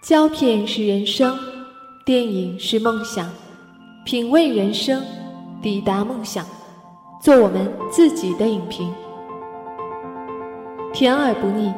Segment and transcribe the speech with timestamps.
[0.00, 1.36] 胶片是人生，
[2.04, 3.28] 电影是梦想，
[4.04, 5.04] 品味人生，
[5.60, 6.46] 抵达梦想，
[7.20, 8.94] 做我们自己的影评，
[10.94, 11.74] 甜而不腻，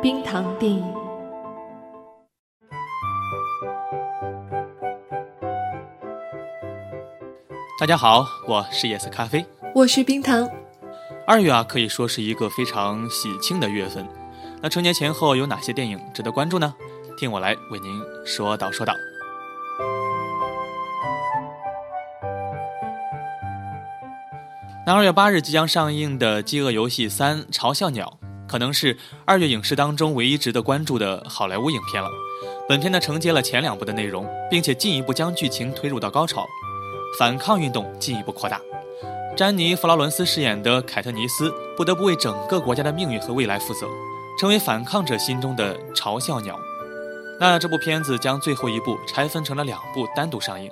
[0.00, 0.84] 冰糖电影。
[7.80, 9.44] 大家好，我是夜色咖啡，
[9.74, 10.48] 我是冰糖。
[11.26, 14.06] 二月啊，可以说是一个非常喜庆的月份。
[14.62, 16.74] 那成年前后有哪些电影值得关注呢？
[17.16, 18.94] 听我来为您说道说道。
[24.86, 32.08] 那二月八日即将上映的《饥饿游戏三：嘲笑鸟》，可能是二月影视当中唯一值得关注的好莱坞影片了。
[32.68, 36.46] 本片呢承接了前两部的内容，并且进一步将剧情推入到高潮，
[37.18, 38.60] 反抗运动进一步扩大。
[39.36, 43.88] 詹妮·弗劳伦斯饰演的凯特尼斯不得不为整个国家的命运和未来负责，
[44.38, 46.58] 成为反抗者心中的嘲笑鸟。
[47.38, 50.70] 那这部片子将最后一部拆分成了两部单独上映，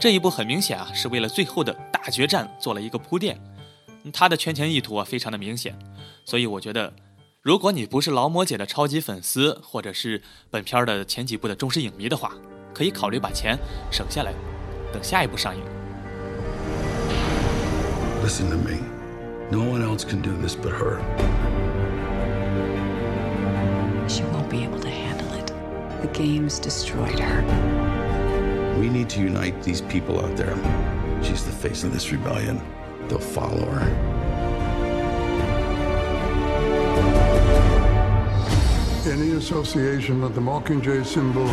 [0.00, 3.40] 这一部很明显啊是为了最后的大决战做了一个铺垫，
[4.12, 5.78] 它的圈钱意图啊非常的明显，
[6.24, 6.92] 所以我觉得，
[7.40, 12.32] 如果你不是劳模姐的超级粉丝，或者是本片的前几部的忠实影迷的话，
[12.74, 13.56] 可以考虑把钱
[13.92, 14.34] 省下来，
[14.92, 15.62] 等下一部上映。
[18.24, 18.78] Listen to me.
[19.52, 20.98] No one else can do this but her.
[26.02, 28.76] The game's destroyed her.
[28.80, 30.56] We need to unite these people out there.
[31.22, 32.60] She's the face of this rebellion.
[33.06, 33.88] They'll follow her.
[39.08, 41.48] Any association with the Mockingjay symbol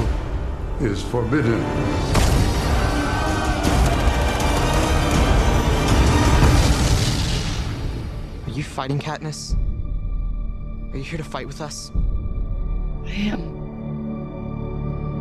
[0.80, 1.62] is forbidden.
[8.48, 9.56] Are you fighting Katniss?
[10.92, 11.92] Are you here to fight with us?
[13.06, 13.59] I am.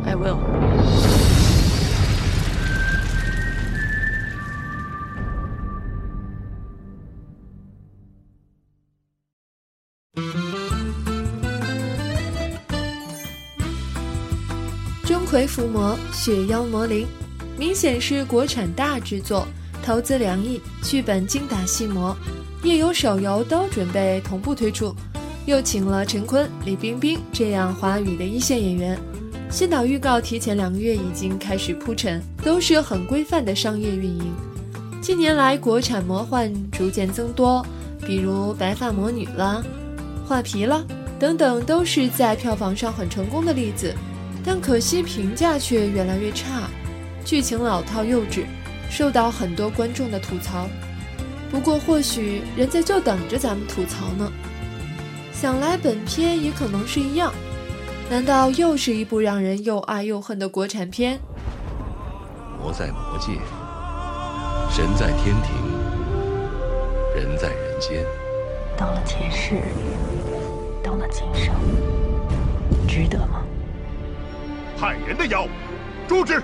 [0.05, 0.37] I will.
[15.05, 17.07] 钟馗伏魔，血妖魔灵，
[17.57, 19.47] 明显是国产大制作，
[19.83, 22.15] 投资两亿，剧本精打细磨，
[22.63, 24.95] 页游、手游都准备同步推出，
[25.45, 28.99] 又请了陈坤、李冰冰这样华语的一线演员。
[29.51, 34.31] 先导预告提前两个月已经开始铺陈，都是很规范的商业运营。
[35.01, 37.65] 近年来，国产魔幻逐渐增多，
[38.05, 39.63] 比如《白发魔女》啦、
[40.27, 40.83] 《画皮》啦
[41.17, 43.93] 等等，都是在票房上很成功的例子。
[44.45, 46.69] 但可惜评价却越来越差，
[47.25, 48.45] 剧情老套幼稚，
[48.89, 50.69] 受到很多观众的吐槽。
[51.51, 54.31] 不过或许人家就等着咱们吐槽呢。
[55.33, 57.33] 想来本片也可能是一样，
[58.09, 61.19] 难道又是一部让人又爱又恨的国产片？
[62.59, 63.33] 魔在魔界，
[64.71, 65.53] 神在天庭，
[67.15, 68.03] 人在人间。
[68.75, 69.61] 到了前世，
[70.83, 71.53] 到了今生，
[72.87, 73.43] 值得吗？
[74.75, 75.47] 害人的妖，
[76.07, 76.41] 诛之！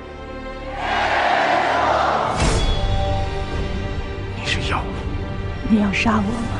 [4.35, 4.83] 你是妖，
[5.67, 6.54] 你要杀我吗？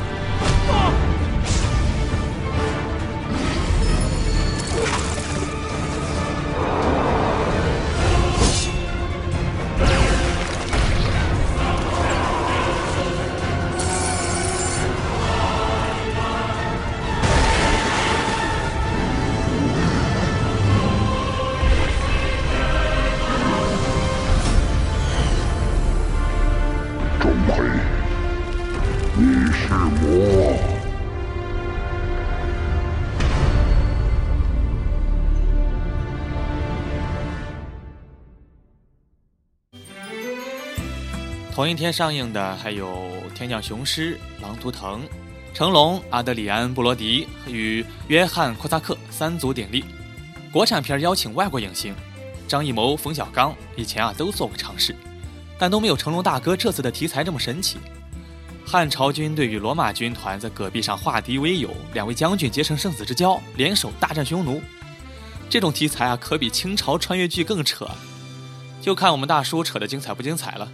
[41.56, 42.86] 同一天上映的还有
[43.32, 45.00] 《天降雄狮》《狼图腾》，
[45.54, 49.82] 成龙、阿德里安·布罗迪与约翰·库萨克三足鼎立。
[50.52, 51.94] 国产片邀请外国影星，
[52.46, 54.94] 张艺谋、冯小刚以前啊都做过尝试，
[55.58, 57.78] 但都没有成龙大哥这次的题材这么神奇。
[58.66, 64.60] 汉朝军队与罗马军团在戈壁上化敌为友，两位将军结成生死之交，联手大战匈奴。
[65.48, 67.88] 这种题材啊，可比清朝穿越剧更扯，
[68.82, 70.70] 就看我们大叔扯的精彩不精彩了。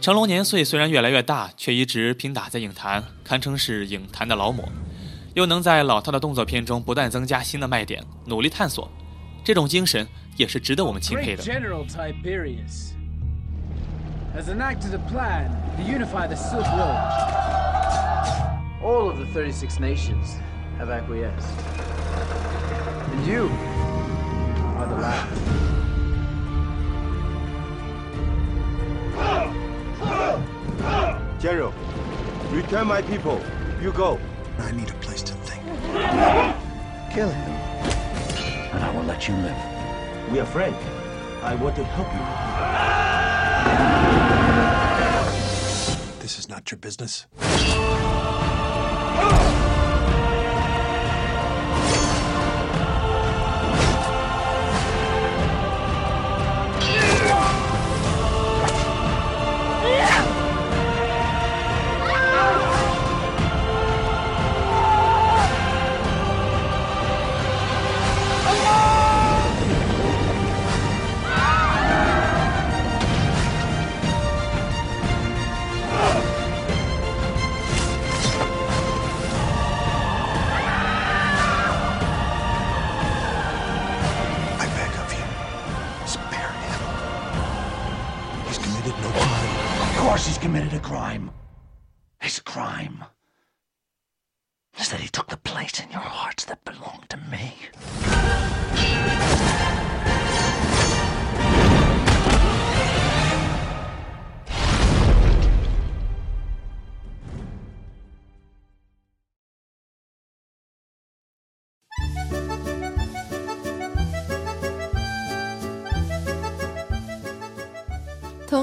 [0.00, 4.68] 成龙年岁虽然越来越大，却一直拼打在影坛，堪称是影坛的劳模，
[5.34, 8.88] 又能在老套的动作片中不断增加新的卖点，努力探索，
[9.42, 10.06] 这种精神
[10.36, 11.42] 也是值得我们钦佩的。
[11.42, 12.92] General Tiberius
[14.36, 16.96] has enacted a plan to unify the Silk Road.
[18.82, 20.36] All of the 36 nations
[20.78, 21.50] have acquiesced.
[23.12, 23.50] And you
[24.78, 25.75] are the land.
[31.46, 31.72] General,
[32.50, 33.40] return my people.
[33.80, 34.18] You go.
[34.58, 35.62] I need a place to think.
[37.14, 37.52] Kill him.
[38.74, 39.56] And I will let you live.
[40.32, 40.76] We are friends.
[41.44, 42.20] I want to help you.
[46.20, 47.28] This is not your business.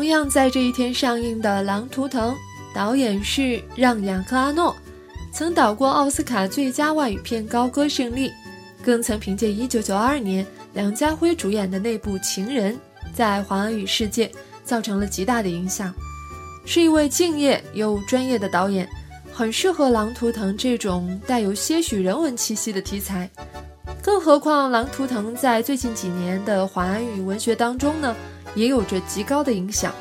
[0.03, 2.33] 同样在这一天上映的《狼图腾》，
[2.75, 4.75] 导演是让·雅克阿诺，
[5.31, 8.29] 曾导过奥斯卡最佳外语片高歌胜利，
[8.83, 12.75] 更曾凭借1992年梁家辉主演的那部《情人》
[13.13, 14.29] 在华语世界
[14.65, 15.93] 造成了极大的影响，
[16.65, 18.85] 是一位敬业又专业的导演，
[19.31, 23.29] 很适合《狼图腾》这种带有些许人文气息的题材。
[24.01, 28.13] 更何况，《狼图腾》在最近几年的华语文学当中呢？
[28.55, 29.93] 也有着极高的影响，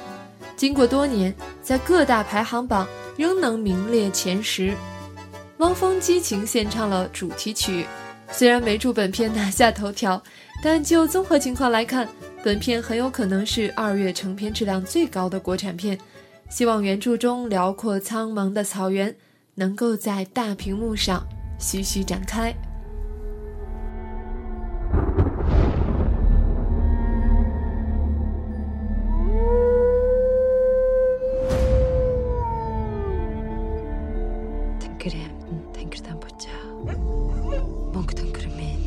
[0.56, 4.74] 经过多年，在各大排行榜仍能名列前十。
[5.58, 7.86] 汪峰激情献唱了主题曲，
[8.30, 10.22] 虽然没助本片拿下头条，
[10.62, 12.08] 但就综合情况来看，
[12.42, 15.98] 本片很有可能是二月成片质量最高的国产片。
[16.50, 19.14] 希望原著中辽阔苍茫的草原
[19.54, 21.26] 能够在大屏幕上
[21.58, 22.54] 徐徐展开。
[35.02, 36.62] гэр амтнд тангиртан бучаа.
[37.90, 38.78] Мөнгө төнгөрмэн.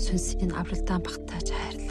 [0.00, 1.87] Сүнсийн авралдаан багтааж хайрлаа.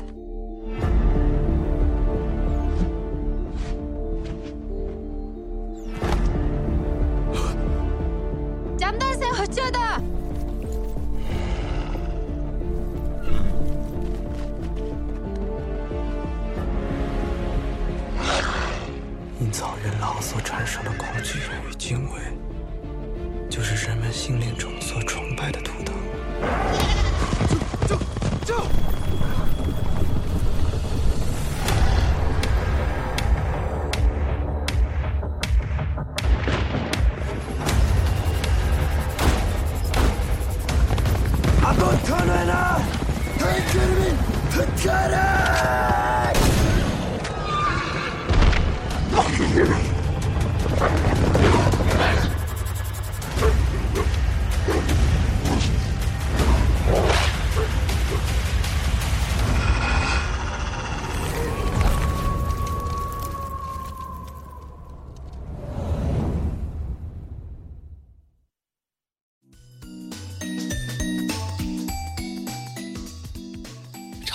[24.17, 24.76] 心灵中。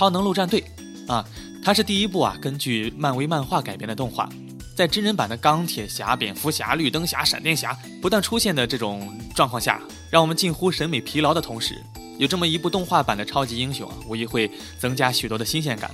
[0.03, 0.61] 超能陆战队，
[1.07, 1.25] 啊，
[1.63, 4.27] 它是第一部啊根据漫威漫画改编的动画，
[4.75, 9.79] 在真人版的钢铁侠、蝙蝠侠、绿灯侠、闪电侠不断出现的这种状况下，
[10.11, 11.81] 让我们近乎审美疲劳的同时，
[12.19, 15.89] 有这么一部动画版的超级英雄啊，无疑会增加许多的新鲜感。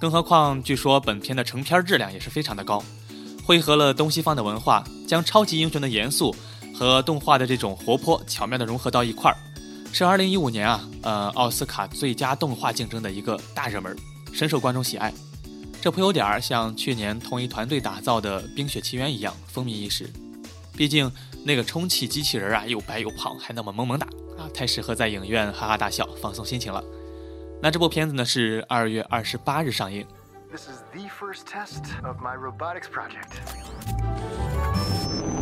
[0.00, 2.82] 更何况，据说本片的成片质量也是非常的高，
[3.44, 6.34] 汇合了东西方的文化，将超级英雄的严肃
[6.74, 9.36] 和动画的这种活泼巧妙的融合到一块儿。
[9.92, 13.94] 是二零一五年啊，呃，奥斯卡最佳动画竞争的一个大热门，
[14.32, 15.12] 深受观众喜爱。
[15.82, 20.10] 这颇有点儿像去年同一团队打造的《冰雪奇缘》一样风靡一时。
[20.74, 21.12] 毕竟
[21.44, 24.06] 那个充气机器人啊，又白又胖，还那么萌萌哒
[24.38, 26.82] 啊，太适合在影院哈哈大笑、放松心情了。
[27.60, 30.06] 那这部片子呢是二月二十八日上映。
[30.50, 33.42] This is the first test of my robotics project.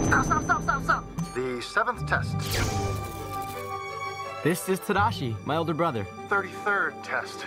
[0.06, 0.24] Stop!
[0.24, 0.42] Stop!
[0.42, 0.62] Stop!
[0.64, 0.82] Stop!
[0.82, 1.04] Stop!
[1.34, 3.19] The seventh test.
[4.42, 6.06] This is Tadashi, my older brother.
[6.30, 7.44] 33rd test.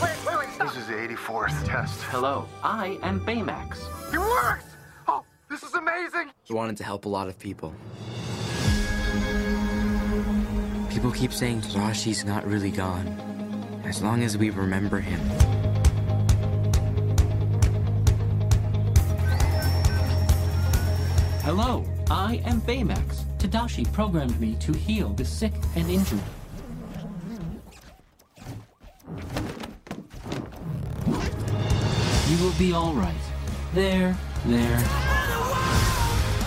[0.00, 0.10] Wait,
[0.58, 2.00] This is the 84th test.
[2.04, 3.76] Hello, I am Baymax.
[4.10, 4.64] It works!
[5.06, 6.30] Oh, this is amazing!
[6.44, 7.74] He wanted to help a lot of people.
[10.88, 13.06] People keep saying Tadashi's not really gone.
[13.84, 15.20] As long as we remember him.
[21.44, 23.26] Hello, I am Baymax.
[23.42, 26.20] Tadashi programmed me to heal the sick and injured.
[32.28, 33.16] You will be alright.
[33.74, 34.78] There, there.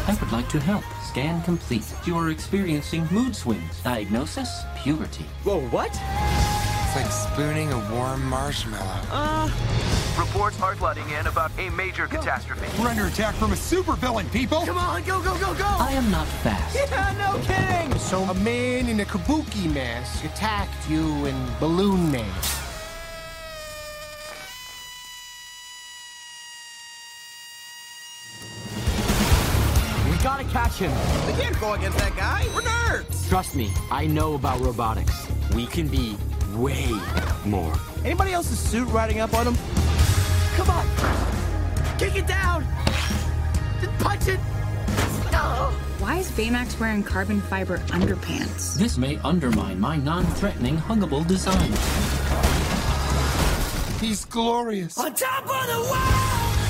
[0.07, 0.85] I would like to help.
[1.03, 1.83] Scan complete.
[2.05, 3.83] You are experiencing mood swings.
[3.83, 5.25] Diagnosis, puberty.
[5.43, 5.91] Whoa, what?
[5.91, 9.01] It's like spooning a warm marshmallow.
[9.11, 9.94] Uh.
[10.17, 12.65] Reports are flooding in about a major catastrophe.
[12.81, 14.65] We're under attack from a supervillain, people!
[14.65, 15.65] Come on, go, go, go, go!
[15.65, 16.75] I am not fast.
[16.89, 17.99] Yeah, no kidding!
[17.99, 22.33] So a man in a kabuki mask attacked you in Balloon Man.
[30.09, 30.91] We gotta catch him.
[31.27, 32.47] We can't go against that guy.
[32.55, 33.27] We're nerds.
[33.27, 35.27] Trust me, I know about robotics.
[35.53, 36.15] We can be
[36.53, 36.89] way
[37.43, 37.73] more.
[38.05, 39.84] Anybody else's suit riding up on him?
[40.55, 40.87] Come on.
[41.97, 42.65] Kick it down.
[43.81, 44.39] Just punch it.
[45.31, 45.71] No.
[45.99, 48.75] Why is Baymax wearing carbon fiber underpants?
[48.75, 51.71] This may undermine my non-threatening huggable design.
[53.99, 54.97] He's glorious.
[54.97, 55.93] On top of the world.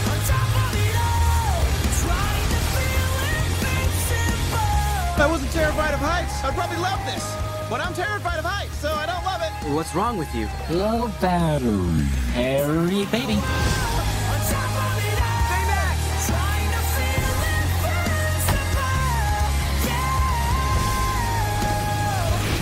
[0.10, 1.66] On top of it all.
[2.02, 3.14] Trying to feel
[3.46, 4.70] invincible.
[5.14, 7.45] If I wasn't terrified of heights, I'd probably love this.
[7.68, 9.74] But I'm terrified of heights, so I don't love it.
[9.74, 10.48] What's wrong with you?
[10.70, 12.04] Low battery.
[12.34, 13.42] Harry, baby.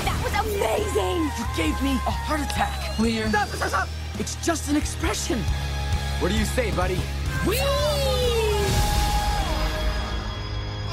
[0.05, 1.24] That was amazing!
[1.38, 2.95] You gave me a heart attack.
[2.95, 3.27] Clear.
[3.27, 3.89] Stop, stop, stop.
[4.19, 5.39] It's just an expression.
[6.19, 7.01] What do you say, buddy?
[7.45, 7.60] Whee!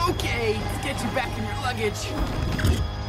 [0.08, 2.99] Okay, let's get you back in your luggage.《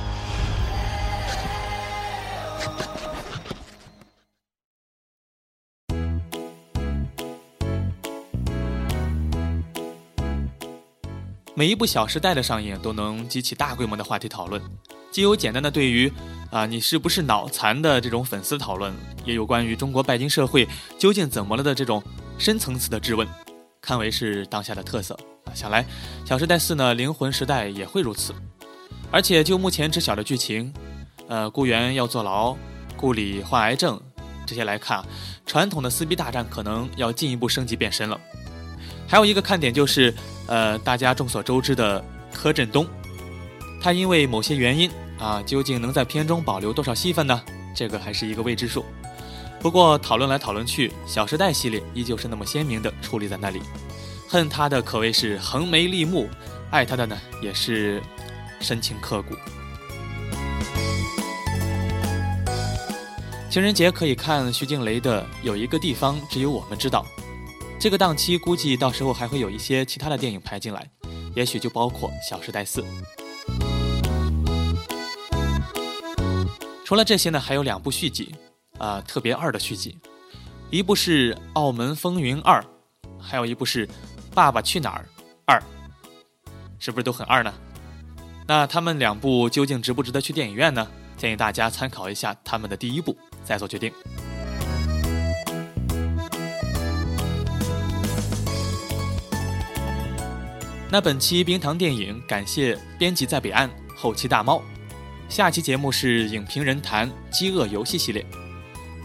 [11.61, 14.59] 每一部《小时代》的上映都能激起大规模的话题讨论，
[15.11, 16.11] 既有简单的对于
[16.49, 18.91] 啊你是不是脑残的这种粉丝讨论，
[19.25, 22.01] 也有关于中国拜金社会究竟怎么了的这种
[22.39, 23.27] 深层次的质问，
[23.79, 25.13] 堪为是当下的特色
[25.45, 25.53] 啊。
[25.53, 25.83] 想来
[26.25, 28.33] 《小时代四》呢，灵魂时代也会如此。
[29.11, 30.73] 而且就目前知晓的剧情，
[31.27, 32.57] 呃，顾源要坐牢，
[32.97, 34.01] 顾里患癌症，
[34.47, 35.05] 这些来看，
[35.45, 38.19] 传统的撕逼大战可能要进一步升级变身了。
[39.11, 40.13] 还有一个看点就是，
[40.47, 42.01] 呃，大家众所周知的
[42.31, 42.87] 柯震东，
[43.81, 44.89] 他因为某些原因
[45.19, 47.41] 啊，究竟能在片中保留多少戏份呢？
[47.75, 48.85] 这个还是一个未知数。
[49.59, 53.61] 不过讨论来讨论去，《小时代》系列依旧是那么鲜明的矗立在那里，
[54.29, 56.29] 恨他的可谓是横眉立目，
[56.69, 58.01] 爱他的呢也是
[58.61, 59.35] 深情刻骨。
[63.49, 67.05] 情人节可以看徐静蕾的《有一个地方只有我们知道》。
[67.81, 70.87] 这个档期估计到时候还会有一些其他的电影排进来，
[71.35, 72.81] 也许就包括《小时代四》。
[76.85, 78.35] 除了这些呢，还有两部续集，
[78.77, 79.97] 啊、特别二的续集，
[80.69, 82.61] 一部是《澳门风云二》，
[83.19, 83.87] 还有一部是
[84.35, 85.09] 《爸爸去哪儿
[85.47, 85.57] 二》，
[86.77, 87.51] 是不是都很二呢？
[88.47, 90.87] 那他们两部究竟值不值得去电影院呢？
[91.17, 93.91] 建议大家参考一下他们的第一部，再做决定。
[100.93, 104.61] 那本期冰糖电影感谢编辑在北岸，后期大猫。
[105.29, 108.25] 下期节目是影评人谈《饥饿游戏》系列，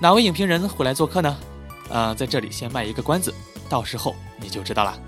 [0.00, 1.38] 哪位影评人会来做客呢？
[1.88, 3.32] 呃，在这里先卖一个关子，
[3.68, 4.98] 到时候你就知道了。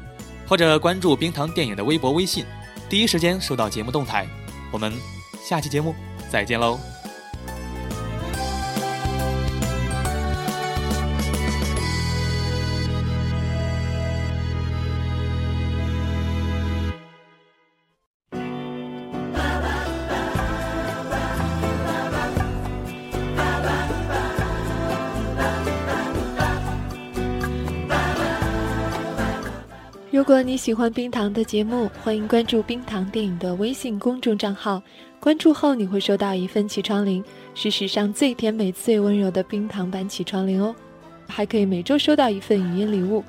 [0.47, 2.45] 或者关注冰糖电影的微博、微信，
[2.89, 4.25] 第一时间收到节目动态。
[4.71, 4.93] 我们
[5.43, 5.97] 下期节目
[6.31, 6.79] 再见喽！
[30.19, 34.83] 如果你喜欢冰糖的节目，欢迎关注冰糖电影的微信公众账号。
[35.21, 37.23] 关注后，你会收到一份起床铃，
[37.55, 40.75] 是史上最甜美、最温柔的冰糖版起床铃哦。
[41.29, 43.23] 还可以每周收到一份语音礼物。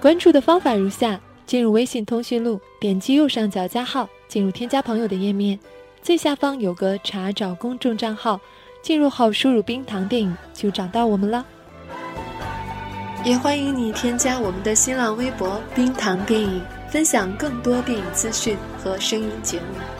[0.00, 5.56] 关注的方法如下：进入微信通讯录，点击右上角加号，进入添加朋友的页面，
[6.02, 8.40] 最下方有个查找公众账号，
[8.84, 11.42] 进入后输入“冰糖电影”就找到我们了。
[13.24, 16.60] 也欢迎你添加我们的新浪微博“冰糖电影”，
[16.92, 19.93] 分享更多电影资讯和声音节目。